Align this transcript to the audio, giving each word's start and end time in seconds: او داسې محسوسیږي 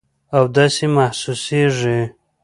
او 0.37 0.43
داسې 0.55 0.85
محسوسیږي 0.95 1.99